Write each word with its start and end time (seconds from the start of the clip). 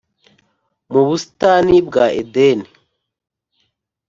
mu 0.91 1.01
busitani 1.07 1.75
bwa 1.87 2.05
edeni. 2.21 2.67